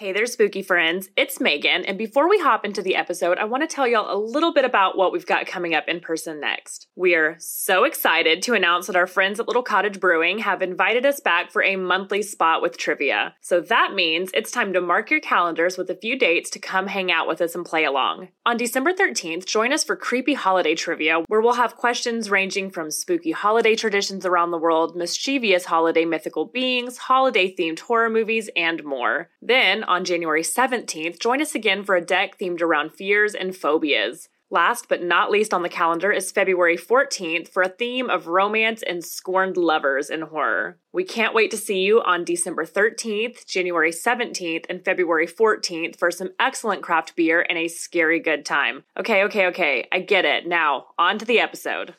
Hey 0.00 0.12
there, 0.12 0.24
spooky 0.24 0.62
friends. 0.62 1.10
It's 1.14 1.40
Maegan, 1.40 1.84
and 1.84 1.98
before 1.98 2.26
we 2.26 2.38
hop 2.38 2.64
into 2.64 2.80
the 2.80 2.96
episode, 2.96 3.36
I 3.36 3.44
want 3.44 3.62
to 3.62 3.66
tell 3.66 3.86
y'all 3.86 4.10
a 4.10 4.16
little 4.16 4.50
bit 4.50 4.64
about 4.64 4.96
what 4.96 5.12
we've 5.12 5.26
got 5.26 5.46
coming 5.46 5.74
up 5.74 5.88
in 5.88 6.00
person 6.00 6.40
next. 6.40 6.86
We 6.96 7.14
are 7.14 7.36
so 7.38 7.84
excited 7.84 8.40
to 8.44 8.54
announce 8.54 8.86
that 8.86 8.96
our 8.96 9.06
friends 9.06 9.38
at 9.38 9.46
Little 9.46 9.62
Cottage 9.62 10.00
Brewing 10.00 10.38
have 10.38 10.62
invited 10.62 11.04
us 11.04 11.20
back 11.20 11.52
for 11.52 11.62
a 11.62 11.76
monthly 11.76 12.22
spot 12.22 12.62
with 12.62 12.78
trivia. 12.78 13.34
So 13.42 13.60
that 13.60 13.92
means 13.92 14.30
it's 14.32 14.50
time 14.50 14.72
to 14.72 14.80
mark 14.80 15.10
your 15.10 15.20
calendars 15.20 15.76
with 15.76 15.90
a 15.90 15.94
few 15.94 16.18
dates 16.18 16.48
to 16.48 16.58
come 16.58 16.86
hang 16.86 17.12
out 17.12 17.28
with 17.28 17.42
us 17.42 17.54
and 17.54 17.66
play 17.66 17.84
along. 17.84 18.28
On 18.46 18.56
December 18.56 18.94
13th, 18.94 19.44
join 19.44 19.70
us 19.70 19.84
for 19.84 19.96
Creepy 19.96 20.32
Holiday 20.32 20.74
Trivia, 20.74 21.24
where 21.28 21.42
we'll 21.42 21.52
have 21.52 21.76
questions 21.76 22.30
ranging 22.30 22.70
from 22.70 22.90
spooky 22.90 23.32
holiday 23.32 23.76
traditions 23.76 24.24
around 24.24 24.50
the 24.50 24.56
world, 24.56 24.96
mischievous 24.96 25.66
holiday 25.66 26.06
mythical 26.06 26.46
beings, 26.46 26.96
holiday 26.96 27.54
themed 27.54 27.80
horror 27.80 28.08
movies, 28.08 28.48
and 28.56 28.82
more. 28.82 29.28
Then, 29.42 29.84
on 29.90 30.04
January 30.04 30.42
17th, 30.42 31.18
join 31.18 31.42
us 31.42 31.54
again 31.54 31.82
for 31.82 31.96
a 31.96 32.00
deck 32.00 32.38
themed 32.38 32.62
around 32.62 32.92
fears 32.92 33.34
and 33.34 33.56
phobias. 33.56 34.28
Last 34.52 34.88
but 34.88 35.02
not 35.02 35.30
least 35.30 35.52
on 35.52 35.62
the 35.62 35.68
calendar 35.68 36.10
is 36.12 36.32
February 36.32 36.76
14th 36.76 37.48
for 37.48 37.62
a 37.62 37.68
theme 37.68 38.08
of 38.08 38.28
romance 38.28 38.82
and 38.82 39.04
scorned 39.04 39.56
lovers 39.56 40.08
in 40.08 40.22
horror. 40.22 40.78
We 40.92 41.04
can't 41.04 41.34
wait 41.34 41.50
to 41.50 41.56
see 41.56 41.80
you 41.80 42.02
on 42.02 42.24
December 42.24 42.64
13th, 42.64 43.46
January 43.46 43.90
17th, 43.92 44.66
and 44.68 44.84
February 44.84 45.26
14th 45.26 45.96
for 45.96 46.10
some 46.10 46.30
excellent 46.38 46.82
craft 46.82 47.14
beer 47.14 47.44
and 47.48 47.58
a 47.58 47.68
scary 47.68 48.20
good 48.20 48.44
time. 48.44 48.84
Okay, 48.96 49.24
okay, 49.24 49.46
okay, 49.46 49.88
I 49.92 50.00
get 50.00 50.24
it. 50.24 50.46
Now, 50.46 50.86
on 50.98 51.18
to 51.18 51.24
the 51.24 51.40
episode. 51.40 51.94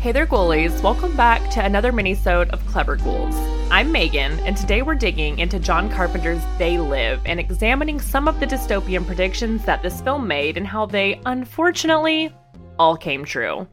Hey 0.00 0.12
there, 0.12 0.26
ghoulies! 0.26 0.82
Welcome 0.82 1.14
back 1.14 1.50
to 1.50 1.62
another 1.62 1.92
minisode 1.92 2.48
of 2.54 2.64
Clever 2.64 2.96
Ghouls. 2.96 3.34
I'm 3.70 3.92
Maegan, 3.92 4.40
and 4.46 4.56
today 4.56 4.80
we're 4.80 4.94
digging 4.94 5.38
into 5.38 5.58
John 5.58 5.90
Carpenter's 5.90 6.42
They 6.56 6.78
Live 6.78 7.20
and 7.26 7.38
examining 7.38 8.00
some 8.00 8.26
of 8.26 8.40
the 8.40 8.46
dystopian 8.46 9.06
predictions 9.06 9.62
that 9.66 9.82
this 9.82 10.00
film 10.00 10.26
made 10.26 10.56
and 10.56 10.66
how 10.66 10.86
they, 10.86 11.20
unfortunately, 11.26 12.34
all 12.78 12.96
came 12.96 13.26
true. 13.26 13.68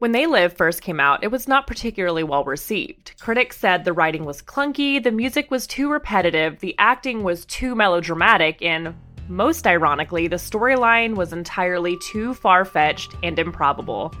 When 0.00 0.12
They 0.12 0.26
Live 0.26 0.52
first 0.52 0.82
came 0.82 1.00
out, 1.00 1.24
it 1.24 1.30
was 1.30 1.48
not 1.48 1.66
particularly 1.66 2.24
well 2.24 2.44
received. 2.44 3.14
Critics 3.18 3.56
said 3.56 3.86
the 3.86 3.94
writing 3.94 4.26
was 4.26 4.42
clunky, 4.42 5.02
the 5.02 5.10
music 5.10 5.50
was 5.50 5.66
too 5.66 5.90
repetitive, 5.90 6.60
the 6.60 6.74
acting 6.76 7.22
was 7.22 7.46
too 7.46 7.74
melodramatic, 7.74 8.60
and, 8.60 8.94
most 9.28 9.66
ironically, 9.66 10.28
the 10.28 10.36
storyline 10.36 11.14
was 11.14 11.32
entirely 11.32 11.96
too 12.02 12.34
far 12.34 12.66
fetched 12.66 13.14
and 13.22 13.38
improbable 13.38 14.12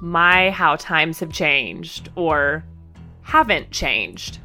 my 0.00 0.50
how 0.50 0.76
times 0.76 1.20
have 1.20 1.32
changed, 1.32 2.08
or 2.14 2.64
haven't 3.22 3.70
changed. 3.70 4.38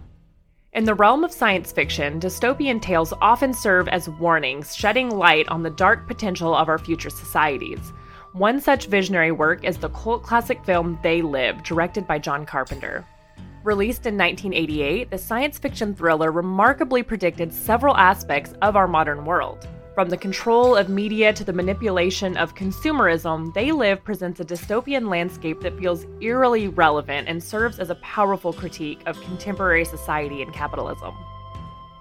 In 0.73 0.85
the 0.85 0.95
realm 0.95 1.23
of 1.23 1.31
science 1.31 1.71
fiction, 1.71 2.19
dystopian 2.19 2.81
tales 2.81 3.13
often 3.21 3.53
serve 3.53 3.87
as 3.87 4.09
warnings, 4.09 4.75
shedding 4.75 5.11
light 5.11 5.47
on 5.49 5.61
the 5.61 5.69
dark 5.69 6.07
potential 6.07 6.55
of 6.55 6.67
our 6.67 6.79
future 6.79 7.11
societies. 7.11 7.93
One 8.33 8.59
such 8.59 8.87
visionary 8.87 9.31
work 9.31 9.63
is 9.63 9.77
the 9.77 9.89
cult 9.89 10.23
classic 10.23 10.65
film 10.65 10.97
They 11.03 11.21
Live, 11.21 11.61
directed 11.61 12.07
by 12.07 12.17
John 12.17 12.47
Carpenter. 12.47 13.05
Released 13.63 14.07
in 14.07 14.17
1988, 14.17 15.11
the 15.11 15.17
science 15.19 15.59
fiction 15.59 15.93
thriller 15.93 16.31
remarkably 16.31 17.03
predicted 17.03 17.53
several 17.53 17.95
aspects 17.95 18.55
of 18.63 18.75
our 18.75 18.87
modern 18.87 19.23
world. 19.25 19.67
From 19.95 20.09
the 20.09 20.17
control 20.17 20.75
of 20.75 20.89
media 20.89 21.31
to 21.33 21.43
the 21.43 21.53
manipulation 21.53 22.35
of 22.35 22.55
consumerism, 22.55 23.53
They 23.53 23.71
Live 23.71 24.03
presents 24.03 24.39
a 24.39 24.43
dystopian 24.43 25.07
landscape 25.07 25.61
that 25.61 25.77
feels 25.77 26.07
eerily 26.19 26.67
relevant 26.67 27.27
and 27.27 27.43
serves 27.43 27.77
as 27.77 27.91
a 27.91 27.95
powerful 27.95 28.53
critique 28.53 29.03
of 29.05 29.21
contemporary 29.21 29.85
society 29.85 30.41
and 30.41 30.51
capitalism. 30.51 31.13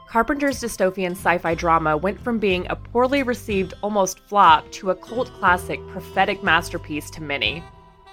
Carpenter's 0.08 0.58
dystopian 0.58 1.10
sci 1.10 1.36
fi 1.36 1.54
drama 1.54 1.94
went 1.94 2.18
from 2.18 2.38
being 2.38 2.66
a 2.70 2.76
poorly 2.76 3.22
received 3.22 3.74
almost 3.82 4.20
flop 4.20 4.70
to 4.72 4.88
a 4.88 4.94
cult 4.94 5.30
classic 5.34 5.86
prophetic 5.88 6.42
masterpiece 6.42 7.10
to 7.10 7.22
many. 7.22 7.62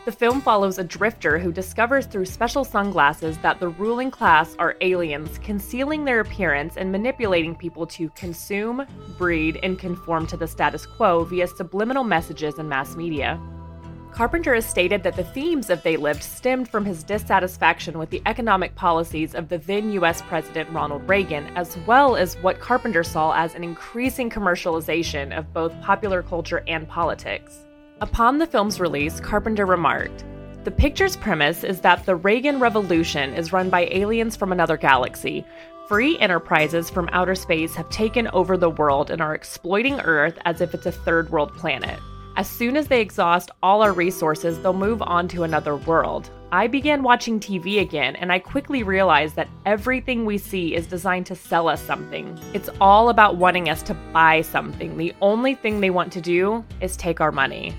The 0.05 0.13
film 0.13 0.39
follows 0.39 0.79
a 0.79 0.83
drifter 0.83 1.37
who 1.37 1.51
discovers 1.51 2.05
through 2.05 2.25
special 2.25 2.63
sunglasses 2.63 3.37
that 3.39 3.59
the 3.59 3.67
ruling 3.67 4.09
class 4.09 4.55
are 4.57 4.77
aliens, 4.79 5.37
concealing 5.39 6.05
their 6.05 6.21
appearance 6.21 6.77
and 6.77 6.89
manipulating 6.89 7.53
people 7.53 7.85
to 7.87 8.09
consume, 8.11 8.85
breed, 9.17 9.59
and 9.61 9.77
conform 9.77 10.25
to 10.27 10.38
the 10.38 10.47
status 10.47 10.85
quo 10.85 11.25
via 11.25 11.47
subliminal 11.47 12.05
messages 12.05 12.57
and 12.59 12.69
mass 12.69 12.95
media. 12.95 13.38
Carpenter 14.13 14.55
has 14.55 14.65
stated 14.65 15.03
that 15.03 15.17
the 15.17 15.23
themes 15.23 15.69
of 15.69 15.83
They 15.83 15.97
Lived 15.97 16.23
stemmed 16.23 16.69
from 16.69 16.85
his 16.85 17.03
dissatisfaction 17.03 17.99
with 17.99 18.09
the 18.09 18.21
economic 18.25 18.75
policies 18.75 19.35
of 19.35 19.49
the 19.49 19.57
then 19.57 19.91
US 19.91 20.21
President 20.21 20.69
Ronald 20.71 21.07
Reagan, 21.09 21.45
as 21.57 21.77
well 21.85 22.15
as 22.15 22.35
what 22.38 22.61
Carpenter 22.61 23.03
saw 23.03 23.33
as 23.33 23.53
an 23.53 23.65
increasing 23.65 24.29
commercialization 24.29 25.38
of 25.38 25.53
both 25.53 25.79
popular 25.81 26.23
culture 26.23 26.63
and 26.67 26.88
politics. 26.88 27.65
Upon 28.01 28.37
the 28.37 28.47
film's 28.47 28.79
release, 28.79 29.19
Carpenter 29.19 29.65
remarked, 29.65 30.23
The 30.63 30.71
picture's 30.71 31.17
premise 31.17 31.65
is 31.65 31.81
that 31.81 32.05
the 32.05 32.15
Reagan 32.15 32.57
Revolution 32.57 33.33
is 33.33 33.51
run 33.51 33.69
by 33.69 33.89
aliens 33.91 34.37
from 34.37 34.53
another 34.53 34.77
galaxy. 34.77 35.43
Free 35.89 36.17
enterprises 36.19 36.89
from 36.89 37.09
outer 37.11 37.35
space 37.35 37.75
have 37.75 37.89
taken 37.89 38.29
over 38.29 38.55
the 38.55 38.69
world 38.69 39.11
and 39.11 39.21
are 39.21 39.35
exploiting 39.35 39.99
Earth 39.99 40.38
as 40.45 40.61
if 40.61 40.73
it's 40.73 40.85
a 40.85 40.93
third 40.93 41.29
world 41.29 41.53
planet. 41.57 41.99
As 42.38 42.47
soon 42.47 42.77
as 42.77 42.88
they 42.88 43.01
exhaust 43.01 43.51
all 43.61 43.81
our 43.81 43.91
resources, 43.91 44.59
they'll 44.59 44.71
move 44.71 45.01
on 45.01 45.27
to 45.29 45.43
another 45.43 45.75
world. 45.75 46.29
I 46.53 46.67
began 46.67 47.03
watching 47.03 47.38
TV 47.38 47.81
again, 47.81 48.15
and 48.15 48.31
I 48.31 48.39
quickly 48.39 48.81
realized 48.81 49.35
that 49.35 49.49
everything 49.65 50.23
we 50.23 50.38
see 50.38 50.73
is 50.73 50.88
designed 50.88 51.25
to 51.25 51.35
sell 51.35 51.67
us 51.67 51.81
something. 51.81 52.39
It's 52.53 52.69
all 52.79 53.09
about 53.09 53.35
wanting 53.35 53.67
us 53.67 53.83
to 53.83 53.93
buy 54.13 54.39
something. 54.39 54.95
The 54.95 55.13
only 55.21 55.53
thing 55.53 55.81
they 55.81 55.89
want 55.89 56.13
to 56.13 56.21
do 56.21 56.63
is 56.79 56.95
take 56.95 57.19
our 57.19 57.33
money. 57.33 57.75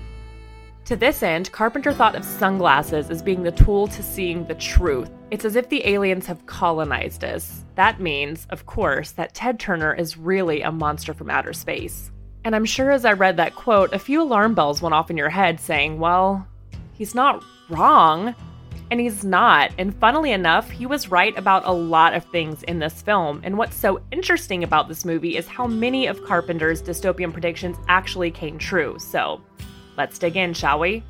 To 0.85 0.95
this 0.95 1.23
end, 1.23 1.51
Carpenter 1.51 1.93
thought 1.93 2.15
of 2.15 2.25
sunglasses 2.25 3.09
as 3.09 3.21
being 3.21 3.43
the 3.43 3.51
tool 3.51 3.87
to 3.87 4.03
seeing 4.03 4.45
the 4.45 4.55
truth. 4.55 5.09
It's 5.29 5.45
as 5.45 5.55
if 5.55 5.69
the 5.69 5.87
aliens 5.87 6.25
have 6.25 6.45
colonized 6.47 7.23
us. 7.23 7.63
That 7.75 8.01
means, 8.01 8.47
of 8.49 8.65
course, 8.65 9.11
that 9.11 9.33
Ted 9.33 9.59
Turner 9.59 9.93
is 9.93 10.17
really 10.17 10.61
a 10.61 10.71
monster 10.71 11.13
from 11.13 11.29
outer 11.29 11.53
space. 11.53 12.11
And 12.43 12.55
I'm 12.55 12.65
sure 12.65 12.91
as 12.91 13.05
I 13.05 13.13
read 13.13 13.37
that 13.37 13.55
quote, 13.55 13.93
a 13.93 13.99
few 13.99 14.21
alarm 14.21 14.55
bells 14.55 14.81
went 14.81 14.95
off 14.95 15.11
in 15.11 15.17
your 15.17 15.29
head 15.29 15.59
saying, 15.59 15.99
well, 15.99 16.45
he's 16.93 17.13
not 17.13 17.43
wrong. 17.69 18.35
And 18.89 18.99
he's 18.99 19.23
not. 19.23 19.71
And 19.77 19.95
funnily 19.95 20.33
enough, 20.33 20.69
he 20.69 20.85
was 20.85 21.09
right 21.09 21.37
about 21.37 21.65
a 21.65 21.71
lot 21.71 22.13
of 22.13 22.25
things 22.25 22.63
in 22.63 22.79
this 22.79 23.01
film. 23.01 23.39
And 23.45 23.57
what's 23.57 23.77
so 23.77 24.01
interesting 24.11 24.65
about 24.65 24.89
this 24.89 25.05
movie 25.05 25.37
is 25.37 25.47
how 25.47 25.65
many 25.65 26.07
of 26.07 26.21
Carpenter's 26.25 26.81
dystopian 26.81 27.31
predictions 27.31 27.77
actually 27.87 28.31
came 28.31 28.57
true. 28.57 28.97
So, 28.99 29.41
Let's 29.97 30.17
dig 30.17 30.37
in, 30.37 30.53
shall 30.53 30.79
we? 30.79 31.03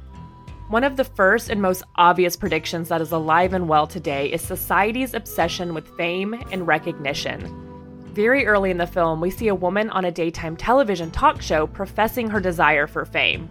One 0.70 0.84
of 0.84 0.96
the 0.96 1.04
first 1.04 1.50
and 1.50 1.62
most 1.62 1.84
obvious 1.96 2.36
predictions 2.36 2.90
that 2.90 3.02
is 3.02 3.12
alive 3.12 3.54
and 3.54 3.68
well 3.68 3.88
today 3.88 4.32
is 4.32 4.42
society's 4.42 5.14
obsession 5.14 5.74
with 5.74 5.96
fame 5.98 6.34
and 6.52 6.66
recognition. 6.66 7.70
Very 8.14 8.46
early 8.46 8.72
in 8.72 8.78
the 8.78 8.88
film, 8.88 9.22
we 9.22 9.30
see 9.32 9.50
a 9.50 9.56
woman 9.56 9.90
on 9.90 10.06
a 10.06 10.12
daytime 10.12 10.56
television 10.56 11.12
talk 11.12 11.42
show 11.42 11.68
professing 11.68 12.30
her 12.30 12.40
desire 12.40 12.88
for 12.88 13.06
fame. 13.06 13.50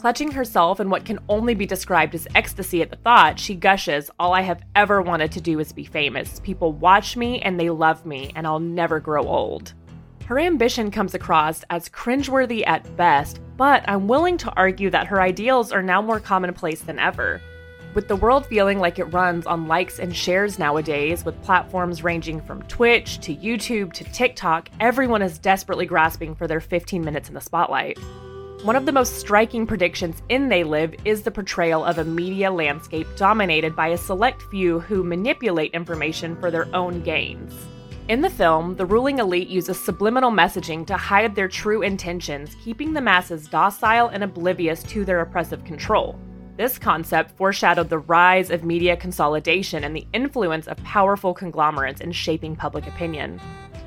Clutching 0.00 0.30
herself 0.30 0.80
in 0.80 0.88
what 0.88 1.04
can 1.04 1.18
only 1.28 1.54
be 1.54 1.66
described 1.66 2.14
as 2.14 2.26
ecstasy 2.34 2.80
at 2.80 2.90
the 2.90 2.96
thought, 2.96 3.38
she 3.38 3.54
gushes, 3.54 4.10
All 4.18 4.32
I 4.32 4.40
have 4.40 4.62
ever 4.74 5.02
wanted 5.02 5.30
to 5.32 5.40
do 5.40 5.60
is 5.60 5.72
be 5.72 5.84
famous. 5.84 6.40
People 6.40 6.72
watch 6.72 7.16
me 7.16 7.40
and 7.40 7.60
they 7.60 7.68
love 7.68 8.06
me, 8.06 8.32
and 8.34 8.46
I'll 8.46 8.60
never 8.60 8.98
grow 8.98 9.26
old. 9.26 9.74
Her 10.30 10.38
ambition 10.38 10.92
comes 10.92 11.14
across 11.14 11.64
as 11.70 11.88
cringeworthy 11.88 12.64
at 12.64 12.96
best, 12.96 13.40
but 13.56 13.82
I'm 13.88 14.06
willing 14.06 14.38
to 14.38 14.52
argue 14.52 14.88
that 14.90 15.08
her 15.08 15.20
ideals 15.20 15.72
are 15.72 15.82
now 15.82 16.00
more 16.00 16.20
commonplace 16.20 16.82
than 16.82 17.00
ever. 17.00 17.40
With 17.94 18.06
the 18.06 18.14
world 18.14 18.46
feeling 18.46 18.78
like 18.78 19.00
it 19.00 19.06
runs 19.06 19.44
on 19.44 19.66
likes 19.66 19.98
and 19.98 20.14
shares 20.14 20.56
nowadays, 20.56 21.24
with 21.24 21.42
platforms 21.42 22.04
ranging 22.04 22.40
from 22.42 22.62
Twitch 22.68 23.18
to 23.22 23.34
YouTube 23.34 23.92
to 23.94 24.04
TikTok, 24.04 24.68
everyone 24.78 25.20
is 25.20 25.36
desperately 25.36 25.84
grasping 25.84 26.36
for 26.36 26.46
their 26.46 26.60
15 26.60 27.04
minutes 27.04 27.26
in 27.26 27.34
the 27.34 27.40
spotlight. 27.40 27.98
One 28.62 28.76
of 28.76 28.86
the 28.86 28.92
most 28.92 29.16
striking 29.16 29.66
predictions 29.66 30.22
in 30.28 30.48
They 30.48 30.62
Live 30.62 30.94
is 31.04 31.22
the 31.22 31.32
portrayal 31.32 31.84
of 31.84 31.98
a 31.98 32.04
media 32.04 32.52
landscape 32.52 33.08
dominated 33.16 33.74
by 33.74 33.88
a 33.88 33.98
select 33.98 34.42
few 34.42 34.78
who 34.78 35.02
manipulate 35.02 35.74
information 35.74 36.36
for 36.36 36.52
their 36.52 36.72
own 36.72 37.02
gains. 37.02 37.52
In 38.10 38.22
the 38.22 38.28
film, 38.28 38.74
the 38.74 38.86
ruling 38.86 39.20
elite 39.20 39.46
uses 39.46 39.78
subliminal 39.78 40.32
messaging 40.32 40.84
to 40.88 40.96
hide 40.96 41.36
their 41.36 41.46
true 41.46 41.82
intentions, 41.82 42.56
keeping 42.56 42.92
the 42.92 43.00
masses 43.00 43.46
docile 43.46 44.08
and 44.08 44.24
oblivious 44.24 44.82
to 44.82 45.04
their 45.04 45.20
oppressive 45.20 45.64
control. 45.64 46.18
This 46.56 46.76
concept 46.76 47.30
foreshadowed 47.36 47.88
the 47.88 48.00
rise 48.00 48.50
of 48.50 48.64
media 48.64 48.96
consolidation 48.96 49.84
and 49.84 49.94
the 49.94 50.08
influence 50.12 50.66
of 50.66 50.76
powerful 50.78 51.32
conglomerates 51.32 52.00
in 52.00 52.10
shaping 52.10 52.56
public 52.56 52.88
opinion. 52.88 53.40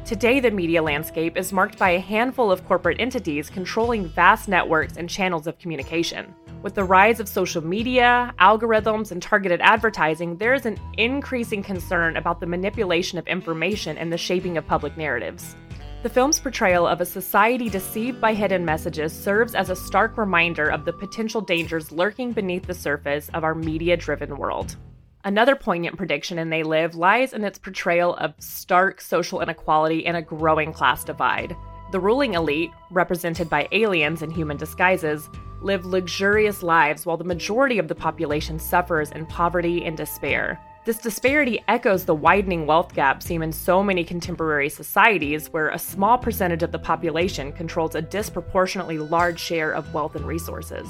Today, 0.06 0.40
the 0.40 0.52
media 0.52 0.81
landscape 0.81 1.36
is 1.36 1.52
marked 1.52 1.78
by 1.78 1.90
a 1.90 2.00
handful 2.00 2.50
of 2.50 2.66
corporate 2.66 3.02
entities 3.02 3.50
controlling 3.50 4.08
vast 4.08 4.48
networks 4.48 4.96
and 4.96 5.10
channels 5.10 5.48
of 5.48 5.60
communication. 5.60 6.34
With 6.63 6.75
the 6.75 6.86
rise 6.86 7.19
of 7.19 7.27
social 7.27 7.62
media, 7.62 8.33
algorithms, 8.39 9.12
and 9.12 9.21
targeted 9.21 9.60
advertising, 9.60 10.38
there 10.38 10.54
is 10.54 10.65
an 10.65 10.80
increasing 10.98 11.62
concern 11.62 12.15
about 12.15 12.39
the 12.39 12.45
manipulation 12.45 13.19
of 13.19 13.27
information 13.27 13.98
and 13.98 14.13
the 14.13 14.18
shaping 14.18 14.57
of 14.57 14.65
public 14.65 14.95
narratives. 14.95 15.57
The 16.04 16.10
film's 16.10 16.39
portrayal 16.39 16.88
of 16.88 17.01
a 17.01 17.06
society 17.06 17.69
deceived 17.69 18.21
by 18.21 18.33
hidden 18.33 18.63
messages 18.63 19.12
serves 19.12 19.56
as 19.56 19.69
a 19.69 19.75
stark 19.75 20.18
reminder 20.18 20.69
of 20.69 20.86
the 20.86 20.94
potential 20.94 21.42
dangers 21.42 21.92
lurking 21.92 22.31
beneath 22.31 22.65
the 22.65 22.74
surface 22.74 23.30
of 23.33 23.44
our 23.44 23.56
media 23.56 23.98
driven 23.98 24.38
world. 24.38 24.77
Another 25.25 25.57
poignant 25.57 25.98
prediction 25.98 26.39
in 26.39 26.50
They 26.50 26.63
Live 26.63 26.95
lies 26.95 27.33
in 27.33 27.44
its 27.44 27.60
portrayal 27.60 28.15
of 28.15 28.36
stark 28.39 29.01
social 29.01 29.42
inequality 29.42 30.06
and 30.06 30.15
a 30.15 30.21
growing 30.21 30.71
class 30.71 31.04
divide. 31.04 31.57
The 31.92 32.00
ruling 32.00 32.36
elite, 32.36 32.71
represented 32.89 33.50
by 33.50 33.68
aliens 33.74 34.21
in 34.21 34.31
human 34.31 34.56
disguises, 34.56 35.30
live 35.63 35.86
luxurious 35.86 36.62
lives 36.62 37.06
while 37.06 37.18
the 37.18 37.24
majority 37.24 37.80
of 37.80 37.88
the 37.88 37.95
population 37.95 38.60
suffers 38.60 39.12
in 39.12 39.25
poverty 39.25 39.86
and 39.86 39.98
despair. 39.98 40.60
This 40.86 40.98
disparity 40.98 41.63
echoes 41.69 42.04
the 42.04 42.13
widening 42.13 42.65
wealth 42.65 42.94
gap 42.94 43.24
seen 43.24 43.42
in 43.42 43.54
so 43.54 43.81
many 43.81 44.04
contemporary 44.04 44.68
societies 44.68 45.48
where 45.48 45.69
a 45.69 45.80
small 45.80 46.18
percentage 46.18 46.62
of 46.62 46.74
the 46.74 46.80
population 46.80 47.54
controls 47.54 47.95
a 47.95 48.01
disproportionately 48.01 48.98
large 48.98 49.39
share 49.39 49.71
of 49.71 49.94
wealth 49.94 50.15
and 50.15 50.25
resources. 50.25 50.88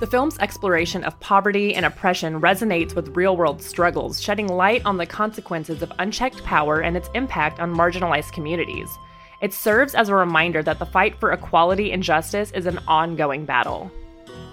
The 0.00 0.06
film's 0.06 0.36
exploration 0.40 1.04
of 1.04 1.18
poverty 1.20 1.76
and 1.76 1.86
oppression 1.86 2.40
resonates 2.40 2.96
with 2.96 3.16
real 3.16 3.36
world 3.36 3.62
struggles, 3.62 4.20
shedding 4.20 4.48
light 4.48 4.82
on 4.84 4.96
the 4.96 5.06
consequences 5.06 5.80
of 5.80 5.92
unchecked 6.00 6.42
power 6.42 6.80
and 6.80 6.96
its 6.96 7.08
impact 7.14 7.60
on 7.60 7.74
marginalized 7.74 8.32
communities. 8.32 8.88
It 9.40 9.54
serves 9.54 9.94
as 9.94 10.08
a 10.08 10.14
reminder 10.14 10.62
that 10.64 10.78
the 10.80 10.86
fight 10.86 11.14
for 11.20 11.32
equality 11.32 11.92
and 11.92 12.02
justice 12.02 12.50
is 12.50 12.66
an 12.66 12.80
ongoing 12.88 13.44
battle. 13.44 13.92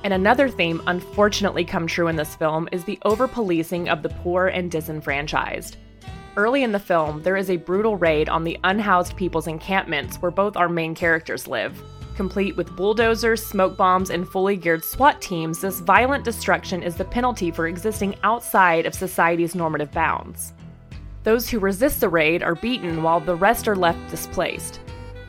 And 0.04 0.14
another 0.14 0.50
theme 0.50 0.82
unfortunately 0.88 1.64
come 1.64 1.88
true 1.88 2.08
in 2.08 2.16
this 2.18 2.36
film 2.36 2.68
is 2.72 2.84
the 2.84 3.00
over 3.04 3.28
policing 3.28 3.88
of 3.90 4.04
the 4.04 4.10
poor 4.10 4.48
and 4.48 4.70
disenfranchised. 4.70 5.78
Early 6.36 6.64
in 6.64 6.72
the 6.72 6.80
film, 6.80 7.22
there 7.22 7.38
is 7.38 7.50
a 7.50 7.58
brutal 7.58 7.96
raid 7.96 8.28
on 8.28 8.44
the 8.44 8.60
unhoused 8.64 9.16
people's 9.16 9.48
encampments 9.48 10.18
where 10.18 10.32
both 10.32 10.58
our 10.58 10.68
main 10.68 10.96
characters 10.96 11.48
live. 11.48 11.82
Complete 12.16 12.58
with 12.58 12.76
bulldozers, 12.76 13.44
smoke 13.44 13.78
bombs, 13.78 14.10
and 14.10 14.28
fully 14.28 14.56
geared 14.56 14.84
SWAT 14.84 15.22
teams, 15.22 15.62
this 15.62 15.80
violent 15.80 16.24
destruction 16.24 16.84
is 16.84 16.96
the 16.96 17.06
penalty 17.06 17.50
for 17.50 17.68
existing 17.68 18.16
outside 18.24 18.86
of 18.86 18.94
society's 18.94 19.56
normative 19.56 19.92
bounds. 19.92 20.54
Those 21.24 21.50
who 21.50 21.60
resist 21.60 22.02
the 22.02 22.10
raid 22.10 22.44
are 22.44 22.56
beaten 22.56 23.02
while 23.02 23.20
the 23.20 23.36
rest 23.36 23.68
are 23.68 23.76
left 23.76 24.10
displaced. 24.10 24.80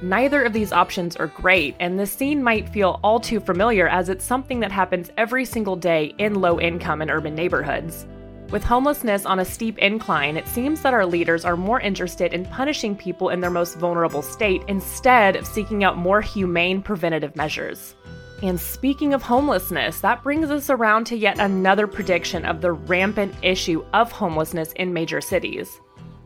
Neither 0.03 0.43
of 0.43 0.53
these 0.53 0.73
options 0.73 1.17
are 1.17 1.29
great, 1.29 1.77
and 1.81 1.99
this 1.99 2.13
scene 2.13 2.43
might 2.43 2.69
feel 2.69 3.01
all 3.03 3.21
too 3.21 3.41
familiar 3.41 3.89
as 3.89 4.09
it's 4.09 4.25
something 4.25 4.61
that 4.61 4.73
happens 4.73 5.11
every 5.17 5.45
single 5.45 5.77
day 5.77 6.15
in 6.19 6.41
low 6.41 6.61
income 6.61 7.01
and 7.01 7.11
urban 7.11 7.35
neighborhoods. 7.35 8.07
With 8.51 8.63
homelessness 8.63 9.25
on 9.25 9.41
a 9.41 9.45
steep 9.45 9.79
incline, 9.79 10.37
it 10.37 10.47
seems 10.47 10.83
that 10.83 10.95
our 10.95 11.07
leaders 11.07 11.45
are 11.45 11.57
more 11.57 11.81
interested 11.81 12.35
in 12.35 12.45
punishing 12.47 12.95
people 12.95 13.31
in 13.31 13.41
their 13.41 13.51
most 13.51 13.79
vulnerable 13.79 14.23
state 14.23 14.63
instead 14.69 15.37
of 15.37 15.47
seeking 15.47 15.83
out 15.83 15.97
more 15.97 16.21
humane 16.21 16.83
preventative 16.83 17.35
measures. 17.35 17.95
And 18.43 18.61
speaking 18.61 19.15
of 19.15 19.23
homelessness, 19.23 20.01
that 20.01 20.23
brings 20.23 20.51
us 20.51 20.69
around 20.69 21.05
to 21.07 21.17
yet 21.17 21.41
another 21.41 21.87
prediction 21.87 22.45
of 22.45 22.61
the 22.61 22.73
rampant 22.73 23.35
issue 23.43 23.85
of 23.95 24.13
homelessness 24.13 24.73
in 24.73 24.93
major 24.93 25.21
cities. 25.21 25.81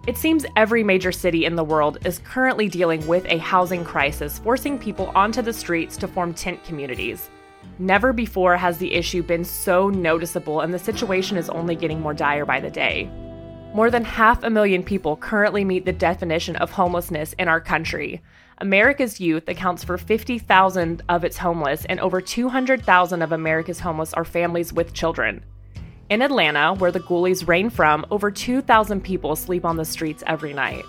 It 0.09 0.17
seems 0.17 0.47
every 0.57 0.83
major 0.83 1.13
city 1.13 1.45
in 1.45 1.55
the 1.55 1.63
world 1.63 1.99
is 2.07 2.21
currently 2.21 2.67
dealing 2.67 3.07
with 3.07 3.27
a 3.27 3.37
housing 3.37 3.85
crisis, 3.85 4.39
forcing 4.39 4.79
people 4.79 5.13
onto 5.15 5.43
the 5.43 5.53
streets 5.53 5.99
to 5.99 6.09
form 6.09 6.33
tent 6.33 6.65
communities. 6.65 7.29
Never 7.79 8.15
before 8.15 8.57
has 8.57 8.79
the 8.79 8.95
issue 8.95 9.23
been 9.23 9.45
so 9.45 9.91
noticeable, 9.91 10.63
and 10.63 10.73
the 10.73 10.79
situation 10.79 11.37
is 11.37 11.51
only 11.51 11.77
getting 11.77 12.01
more 12.01 12.15
dire 12.15 12.47
by 12.47 12.59
the 12.59 12.71
day. 12.71 13.11
More 13.75 13.91
than 13.91 14.03
half 14.03 14.43
a 14.45 14.49
million 14.49 14.83
people 14.83 15.15
currently 15.15 15.63
meet 15.63 15.85
the 15.85 15.93
definition 15.93 16.57
of 16.57 16.71
homelessness 16.71 17.35
in 17.35 17.47
our 17.47 17.61
country. 17.61 18.23
America's 18.63 19.21
youth 19.21 19.47
accounts 19.47 19.85
for 19.85 19.99
50,000 19.99 21.03
of 21.11 21.23
its 21.23 21.37
homeless, 21.37 21.85
and 21.85 22.01
over 22.01 22.23
200,000 22.23 23.21
of 23.21 23.33
America's 23.33 23.81
homeless 23.81 24.15
are 24.15 24.25
families 24.25 24.73
with 24.73 24.95
children. 24.95 25.45
In 26.11 26.23
Atlanta, 26.23 26.73
where 26.73 26.91
the 26.91 27.01
ghoulies 27.01 27.47
reign 27.47 27.69
from, 27.69 28.07
over 28.11 28.31
2,000 28.31 29.03
people 29.03 29.37
sleep 29.37 29.67
on 29.67 29.77
the 29.77 29.85
streets 29.85 30.25
every 30.27 30.55
night. 30.55 30.87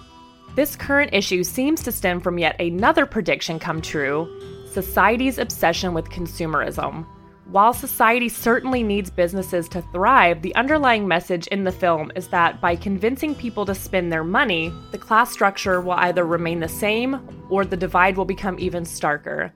This 0.55 0.77
current 0.77 1.13
issue 1.13 1.43
seems 1.43 1.83
to 1.83 1.91
stem 1.91 2.21
from 2.21 2.39
yet 2.39 2.59
another 2.59 3.05
prediction 3.05 3.59
come 3.59 3.81
true 3.81 4.27
society's 4.71 5.37
obsession 5.37 5.93
with 5.93 6.09
consumerism. 6.09 7.05
While 7.47 7.73
society 7.73 8.29
certainly 8.29 8.81
needs 8.81 9.09
businesses 9.09 9.67
to 9.69 9.81
thrive, 9.91 10.41
the 10.41 10.55
underlying 10.55 11.07
message 11.07 11.47
in 11.47 11.65
the 11.65 11.71
film 11.71 12.11
is 12.15 12.27
that 12.29 12.61
by 12.61 12.75
convincing 12.77 13.35
people 13.35 13.65
to 13.65 13.75
spend 13.75 14.13
their 14.13 14.23
money, 14.23 14.71
the 14.91 14.99
class 14.99 15.31
structure 15.33 15.81
will 15.81 15.93
either 15.93 16.23
remain 16.23 16.59
the 16.59 16.69
same 16.69 17.19
or 17.49 17.65
the 17.65 17.75
divide 17.75 18.15
will 18.15 18.25
become 18.25 18.57
even 18.59 18.83
starker. 18.83 19.51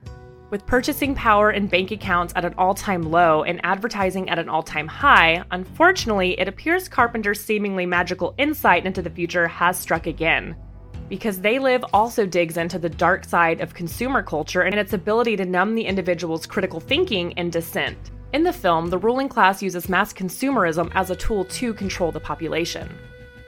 With 0.54 0.66
purchasing 0.66 1.16
power 1.16 1.50
and 1.50 1.68
bank 1.68 1.90
accounts 1.90 2.32
at 2.36 2.44
an 2.44 2.54
all 2.56 2.74
time 2.74 3.02
low 3.02 3.42
and 3.42 3.60
advertising 3.64 4.30
at 4.30 4.38
an 4.38 4.48
all 4.48 4.62
time 4.62 4.86
high, 4.86 5.42
unfortunately, 5.50 6.38
it 6.38 6.46
appears 6.46 6.88
Carpenter's 6.88 7.44
seemingly 7.44 7.86
magical 7.86 8.36
insight 8.38 8.86
into 8.86 9.02
the 9.02 9.10
future 9.10 9.48
has 9.48 9.76
struck 9.76 10.06
again 10.06 10.54
because 11.08 11.40
They 11.40 11.58
Live 11.58 11.84
also 11.92 12.24
digs 12.24 12.56
into 12.56 12.78
the 12.78 12.88
dark 12.88 13.24
side 13.24 13.60
of 13.60 13.74
consumer 13.74 14.22
culture 14.22 14.62
and 14.62 14.76
its 14.76 14.92
ability 14.92 15.34
to 15.38 15.44
numb 15.44 15.74
the 15.74 15.86
individual's 15.86 16.46
critical 16.46 16.78
thinking 16.78 17.32
and 17.36 17.50
dissent. 17.50 18.12
In 18.32 18.44
the 18.44 18.52
film, 18.52 18.90
the 18.90 18.98
ruling 18.98 19.28
class 19.28 19.60
uses 19.60 19.88
mass 19.88 20.12
consumerism 20.12 20.88
as 20.94 21.10
a 21.10 21.16
tool 21.16 21.46
to 21.46 21.74
control 21.74 22.12
the 22.12 22.20
population. 22.20 22.88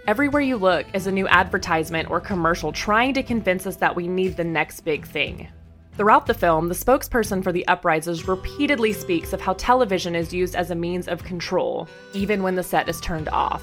Everywhere 0.08 0.42
you 0.42 0.56
look 0.56 0.86
is 0.92 1.06
a 1.06 1.12
new 1.12 1.28
advertisement 1.28 2.10
or 2.10 2.20
commercial 2.20 2.72
trying 2.72 3.14
to 3.14 3.22
convince 3.22 3.64
us 3.64 3.76
that 3.76 3.94
we 3.94 4.08
need 4.08 4.36
the 4.36 4.42
next 4.42 4.80
big 4.80 5.06
thing. 5.06 5.46
Throughout 5.96 6.26
the 6.26 6.34
film, 6.34 6.68
the 6.68 6.74
spokesperson 6.74 7.42
for 7.42 7.52
the 7.52 7.64
uprisers 7.68 8.28
repeatedly 8.28 8.92
speaks 8.92 9.32
of 9.32 9.40
how 9.40 9.54
television 9.54 10.14
is 10.14 10.32
used 10.32 10.54
as 10.54 10.70
a 10.70 10.74
means 10.74 11.08
of 11.08 11.24
control, 11.24 11.88
even 12.12 12.42
when 12.42 12.54
the 12.54 12.62
set 12.62 12.90
is 12.90 13.00
turned 13.00 13.30
off. 13.30 13.62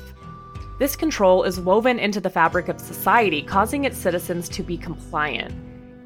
This 0.79 0.95
control 0.95 1.43
is 1.43 1.59
woven 1.59 1.99
into 1.99 2.19
the 2.19 2.31
fabric 2.31 2.69
of 2.69 2.81
society, 2.81 3.43
causing 3.43 3.83
its 3.83 3.99
citizens 3.99 4.49
to 4.49 4.63
be 4.63 4.79
compliant. 4.79 5.53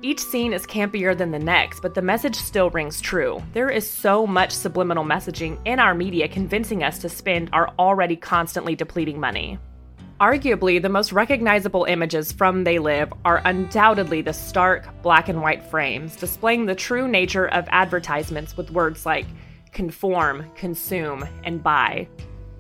Each 0.02 0.20
scene 0.20 0.52
is 0.52 0.68
campier 0.68 1.18
than 1.18 1.32
the 1.32 1.40
next, 1.40 1.80
but 1.80 1.94
the 1.96 2.02
message 2.02 2.36
still 2.36 2.70
rings 2.72 3.00
true. 3.00 3.42
There 3.54 3.70
is 3.70 3.90
so 3.90 4.28
much 4.28 4.52
subliminal 4.52 5.06
messaging 5.06 5.58
in 5.64 5.80
our 5.80 5.96
media 5.96 6.28
convincing 6.28 6.84
us 6.84 7.00
to 7.00 7.10
spend 7.10 7.50
our 7.54 7.74
already 7.80 8.18
constantly 8.18 8.76
depleting 8.76 9.18
money. 9.18 9.60
Arguably, 10.20 10.82
the 10.82 10.90
most 10.90 11.12
recognizable 11.12 11.84
images 11.84 12.32
from 12.32 12.64
They 12.64 12.80
Live 12.80 13.14
are 13.24 13.40
undoubtedly 13.46 14.24
the 14.24 14.34
stark 14.34 14.88
black 15.04 15.30
and 15.30 15.44
white 15.44 15.64
frames, 15.64 16.16
displaying 16.16 16.66
the 16.66 16.74
true 16.74 17.08
nature 17.08 17.48
of 17.48 17.68
advertisements 17.70 18.58
with 18.58 18.72
words 18.72 19.06
like 19.06 19.28
conform, 19.74 20.50
consume, 20.56 21.24
and 21.44 21.62
buy. 21.62 22.08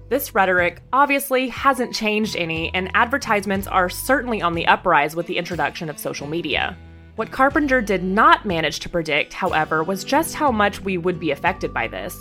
This 0.10 0.36
rhetoric 0.36 0.84
obviously 0.94 1.48
hasn't 1.48 1.96
changed 1.96 2.36
any, 2.36 2.72
and 2.76 2.92
advertisements 2.94 3.66
are 3.66 3.90
certainly 3.90 4.40
on 4.40 4.54
the 4.54 4.68
uprise 4.68 5.16
with 5.16 5.26
the 5.26 5.40
introduction 5.40 5.90
of 5.90 5.98
social 5.98 6.28
media. 6.28 6.78
What 7.16 7.32
Carpenter 7.32 7.82
did 7.82 8.04
not 8.04 8.46
manage 8.46 8.82
to 8.82 8.90
predict, 8.90 9.34
however, 9.34 9.84
was 9.84 10.04
just 10.04 10.36
how 10.36 10.52
much 10.52 10.82
we 10.82 11.00
would 11.00 11.20
be 11.20 11.32
affected 11.32 11.74
by 11.74 11.88
this. 11.88 12.16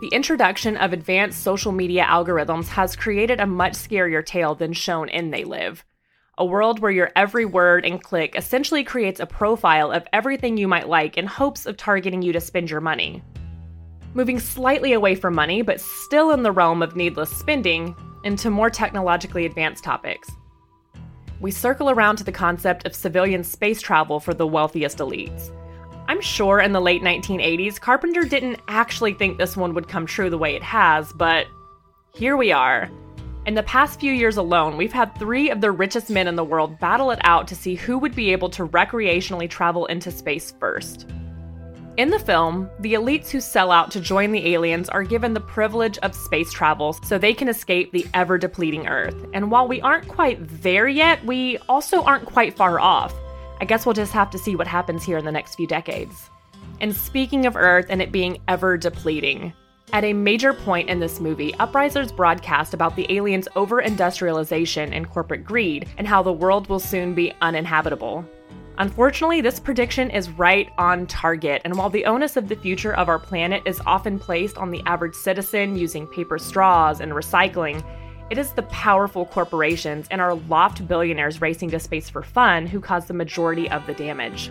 The 0.00 0.08
introduction 0.08 0.76
of 0.76 0.92
advanced 0.92 1.42
social 1.42 1.72
media 1.72 2.04
algorithms 2.04 2.68
has 2.68 2.96
created 2.96 3.40
a 3.40 3.46
much 3.46 3.72
scarier 3.72 4.24
tale 4.24 4.54
than 4.54 4.72
shown 4.72 5.08
in 5.08 5.30
They 5.30 5.44
Live. 5.44 5.84
A 6.38 6.44
world 6.44 6.80
where 6.80 6.90
your 6.90 7.10
every 7.16 7.46
word 7.46 7.84
and 7.84 8.02
click 8.02 8.36
essentially 8.36 8.84
creates 8.84 9.20
a 9.20 9.26
profile 9.26 9.90
of 9.90 10.06
everything 10.12 10.56
you 10.56 10.68
might 10.68 10.88
like 10.88 11.16
in 11.16 11.26
hopes 11.26 11.64
of 11.64 11.76
targeting 11.76 12.20
you 12.20 12.32
to 12.32 12.40
spend 12.40 12.70
your 12.70 12.82
money 12.82 13.22
moving 14.16 14.40
slightly 14.40 14.94
away 14.94 15.14
from 15.14 15.34
money, 15.34 15.60
but 15.60 15.78
still 15.78 16.30
in 16.30 16.42
the 16.42 16.50
realm 16.50 16.82
of 16.82 16.96
needless 16.96 17.30
spending, 17.30 17.94
into 18.24 18.50
more 18.50 18.70
technologically 18.70 19.44
advanced 19.44 19.84
topics. 19.84 20.28
We 21.38 21.50
circle 21.50 21.90
around 21.90 22.16
to 22.16 22.24
the 22.24 22.32
concept 22.32 22.86
of 22.86 22.94
civilian 22.94 23.44
space 23.44 23.82
travel 23.82 24.18
for 24.18 24.32
the 24.32 24.46
wealthiest 24.46 24.98
elites. 24.98 25.52
I'm 26.08 26.20
sure 26.20 26.60
in 26.60 26.72
the 26.72 26.80
late 26.80 27.02
1980s, 27.02 27.80
Carpenter 27.80 28.24
didn't 28.24 28.60
actually 28.68 29.14
think 29.14 29.38
this 29.38 29.56
one 29.56 29.74
would 29.74 29.88
come 29.88 30.06
true 30.06 30.30
the 30.30 30.38
way 30.38 30.54
it 30.54 30.62
has, 30.62 31.12
but 31.12 31.46
here 32.14 32.36
we 32.36 32.52
are. 32.52 32.88
In 33.44 33.54
the 33.54 33.64
past 33.64 33.98
few 33.98 34.12
years 34.12 34.36
alone, 34.36 34.76
we've 34.76 34.92
had 34.92 35.16
three 35.18 35.50
of 35.50 35.60
the 35.60 35.72
richest 35.72 36.08
men 36.08 36.28
in 36.28 36.36
the 36.36 36.44
world 36.44 36.78
battle 36.78 37.10
it 37.10 37.18
out 37.22 37.48
to 37.48 37.56
see 37.56 37.74
who 37.74 37.98
would 37.98 38.14
be 38.14 38.30
able 38.30 38.50
to 38.50 38.66
recreationally 38.68 39.50
travel 39.50 39.86
into 39.86 40.12
space 40.12 40.52
first. 40.60 41.08
In 41.96 42.10
the 42.10 42.18
film, 42.18 42.68
the 42.80 42.94
elites 42.94 43.30
who 43.30 43.40
sell 43.40 43.72
out 43.72 43.90
to 43.92 44.00
join 44.00 44.30
the 44.30 44.54
aliens 44.54 44.88
are 44.88 45.02
given 45.02 45.32
the 45.32 45.40
privilege 45.40 45.98
of 45.98 46.14
space 46.14 46.52
travel 46.52 46.92
so 46.92 47.18
they 47.18 47.34
can 47.34 47.48
escape 47.48 47.90
the 47.90 48.06
ever 48.14 48.38
depleting 48.38 48.86
Earth. 48.86 49.16
And 49.32 49.50
while 49.50 49.66
we 49.66 49.80
aren't 49.80 50.06
quite 50.06 50.38
there 50.62 50.86
yet, 50.86 51.24
we 51.24 51.58
also 51.68 52.02
aren't 52.02 52.26
quite 52.26 52.54
far 52.54 52.78
off. 52.78 53.14
I 53.60 53.64
guess 53.64 53.86
we'll 53.86 53.94
just 53.94 54.12
have 54.12 54.30
to 54.30 54.38
see 54.38 54.56
what 54.56 54.66
happens 54.66 55.04
here 55.04 55.18
in 55.18 55.24
the 55.24 55.32
next 55.32 55.54
few 55.54 55.66
decades. 55.66 56.30
And 56.80 56.94
speaking 56.94 57.46
of 57.46 57.56
Earth 57.56 57.86
and 57.88 58.02
it 58.02 58.12
being 58.12 58.38
ever 58.48 58.76
depleting, 58.76 59.52
at 59.92 60.04
a 60.04 60.12
major 60.12 60.52
point 60.52 60.88
in 60.88 60.98
this 60.98 61.20
movie, 61.20 61.52
Uprisers 61.52 62.14
broadcast 62.14 62.74
about 62.74 62.96
the 62.96 63.06
aliens' 63.08 63.48
over 63.54 63.80
industrialization 63.80 64.92
and 64.92 65.08
corporate 65.08 65.44
greed 65.44 65.88
and 65.96 66.06
how 66.06 66.22
the 66.22 66.32
world 66.32 66.68
will 66.68 66.80
soon 66.80 67.14
be 67.14 67.32
uninhabitable. 67.40 68.24
Unfortunately, 68.78 69.40
this 69.40 69.58
prediction 69.58 70.10
is 70.10 70.28
right 70.28 70.70
on 70.76 71.06
target, 71.06 71.62
and 71.64 71.78
while 71.78 71.88
the 71.88 72.04
onus 72.04 72.36
of 72.36 72.48
the 72.48 72.56
future 72.56 72.94
of 72.94 73.08
our 73.08 73.18
planet 73.18 73.62
is 73.64 73.80
often 73.86 74.18
placed 74.18 74.58
on 74.58 74.70
the 74.70 74.82
average 74.84 75.14
citizen 75.14 75.76
using 75.76 76.06
paper 76.08 76.38
straws 76.38 77.00
and 77.00 77.12
recycling, 77.12 77.82
it 78.30 78.38
is 78.38 78.52
the 78.52 78.62
powerful 78.64 79.26
corporations 79.26 80.06
and 80.10 80.20
our 80.20 80.34
loft 80.34 80.86
billionaires 80.86 81.40
racing 81.40 81.70
to 81.70 81.78
space 81.78 82.08
for 82.08 82.22
fun 82.22 82.66
who 82.66 82.80
cause 82.80 83.06
the 83.06 83.14
majority 83.14 83.70
of 83.70 83.86
the 83.86 83.94
damage. 83.94 84.50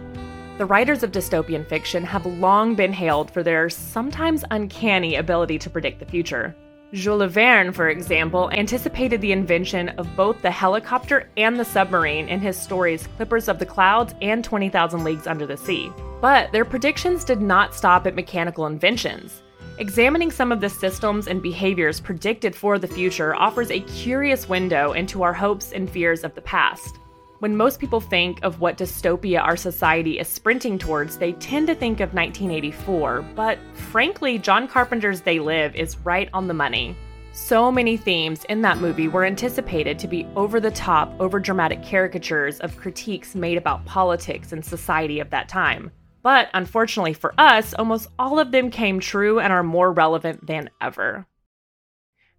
The 0.57 0.65
writers 0.65 1.03
of 1.03 1.11
dystopian 1.11 1.67
fiction 1.67 2.03
have 2.05 2.25
long 2.25 2.75
been 2.75 2.93
hailed 2.93 3.29
for 3.29 3.43
their 3.43 3.69
sometimes 3.69 4.45
uncanny 4.51 5.15
ability 5.15 5.59
to 5.59 5.69
predict 5.69 5.99
the 5.99 6.05
future. 6.05 6.55
Jules 6.93 7.29
Verne, 7.33 7.73
for 7.73 7.89
example, 7.89 8.49
anticipated 8.51 9.19
the 9.19 9.33
invention 9.33 9.89
of 9.89 10.15
both 10.15 10.41
the 10.41 10.51
helicopter 10.51 11.29
and 11.35 11.59
the 11.59 11.65
submarine 11.65 12.29
in 12.29 12.39
his 12.39 12.57
stories 12.57 13.07
Clippers 13.17 13.49
of 13.49 13.59
the 13.59 13.65
Clouds 13.65 14.13
and 14.21 14.45
20,000 14.45 15.03
Leagues 15.03 15.27
Under 15.27 15.45
the 15.45 15.57
Sea. 15.57 15.91
But 16.21 16.53
their 16.53 16.63
predictions 16.63 17.25
did 17.25 17.41
not 17.41 17.75
stop 17.75 18.07
at 18.07 18.15
mechanical 18.15 18.65
inventions. 18.65 19.43
Examining 19.77 20.31
some 20.31 20.53
of 20.53 20.61
the 20.61 20.69
systems 20.69 21.27
and 21.27 21.41
behaviors 21.41 21.99
predicted 21.99 22.55
for 22.55 22.79
the 22.79 22.87
future 22.87 23.35
offers 23.35 23.69
a 23.69 23.81
curious 23.81 24.47
window 24.47 24.93
into 24.93 25.21
our 25.21 25.33
hopes 25.33 25.73
and 25.73 25.89
fears 25.89 26.23
of 26.23 26.33
the 26.33 26.41
past. 26.41 26.97
When 27.39 27.57
most 27.57 27.81
people 27.81 27.99
think 27.99 28.39
of 28.41 28.61
what 28.61 28.77
dystopia 28.77 29.41
our 29.41 29.57
society 29.57 30.17
is 30.17 30.29
sprinting 30.29 30.77
towards, 30.79 31.17
they 31.17 31.33
tend 31.33 31.67
to 31.67 31.75
think 31.75 31.99
of 31.99 32.13
1984, 32.13 33.23
but 33.35 33.59
frankly, 33.73 34.37
John 34.39 34.69
Carpenter's 34.69 35.19
They 35.19 35.39
Live 35.39 35.75
is 35.75 35.97
right 36.05 36.29
on 36.33 36.47
the 36.47 36.53
money. 36.53 36.95
So 37.33 37.69
many 37.69 37.97
themes 37.97 38.45
in 38.45 38.61
that 38.61 38.77
movie 38.77 39.09
were 39.09 39.25
anticipated 39.25 39.99
to 39.99 40.07
be 40.07 40.25
over 40.37 40.61
the 40.61 40.71
top, 40.71 41.11
over 41.19 41.37
dramatic 41.37 41.83
caricatures 41.83 42.61
of 42.61 42.77
critiques 42.77 43.35
made 43.35 43.57
about 43.57 43.83
politics 43.83 44.53
and 44.53 44.63
society 44.63 45.19
of 45.19 45.31
that 45.31 45.49
time. 45.49 45.91
But 46.25 46.49
unfortunately 46.55 47.13
for 47.13 47.35
us, 47.37 47.75
almost 47.75 48.07
all 48.17 48.39
of 48.39 48.49
them 48.49 48.71
came 48.71 48.99
true 48.99 49.39
and 49.39 49.53
are 49.53 49.61
more 49.61 49.91
relevant 49.91 50.47
than 50.47 50.71
ever. 50.81 51.27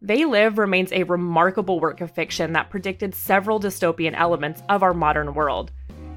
They 0.02 0.25
Live 0.25 0.59
remains 0.59 0.90
a 0.90 1.05
remarkable 1.05 1.78
work 1.78 2.00
of 2.00 2.11
fiction 2.11 2.52
that 2.55 2.69
predicted 2.69 3.14
several 3.14 3.61
dystopian 3.61 4.14
elements 4.16 4.61
of 4.69 4.83
our 4.83 4.93
modern 4.93 5.35
world. 5.35 5.71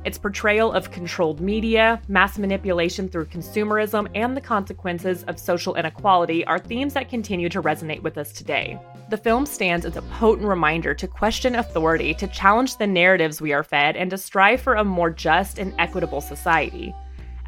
Its 0.04 0.18
portrayal 0.18 0.72
of 0.72 0.90
controlled 0.90 1.42
media, 1.42 2.02
mass 2.08 2.40
manipulation 2.40 3.08
through 3.08 3.26
consumerism, 3.26 4.10
and 4.16 4.36
the 4.36 4.42
consequences 4.42 5.24
of 5.26 5.38
social 5.38 5.76
inequality 5.76 6.44
are 6.46 6.58
themes 6.58 6.96
that 6.96 7.08
continue 7.08 7.50
to 7.50 7.62
resonate 7.62 8.02
with 8.02 8.18
us 8.18 8.34
today. 8.34 8.80
The 9.12 9.18
film 9.18 9.46
stands 9.46 9.86
as 9.86 9.96
a 9.96 10.02
potent 10.02 10.48
reminder 10.48 10.96
to 10.96 11.08
question 11.08 11.54
authority, 11.54 12.16
to 12.16 12.26
challenge 12.30 12.78
the 12.78 12.88
narratives 12.88 13.40
we 13.40 13.54
are 13.54 13.64
fed, 13.64 13.96
and 13.96 14.10
to 14.10 14.18
strive 14.18 14.60
for 14.60 14.74
a 14.74 14.84
more 14.84 15.12
just 15.12 15.60
and 15.60 15.72
equitable 15.78 16.22
society. 16.22 16.96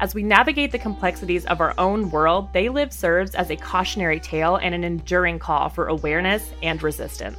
As 0.00 0.14
we 0.14 0.22
navigate 0.22 0.72
the 0.72 0.78
complexities 0.78 1.44
of 1.46 1.60
our 1.60 1.74
own 1.78 2.10
world, 2.10 2.52
They 2.52 2.68
Live 2.68 2.92
serves 2.92 3.34
as 3.34 3.50
a 3.50 3.56
cautionary 3.56 4.18
tale 4.20 4.56
and 4.56 4.74
an 4.74 4.84
enduring 4.84 5.38
call 5.38 5.68
for 5.68 5.86
awareness 5.86 6.50
and 6.62 6.82
resistance. 6.82 7.38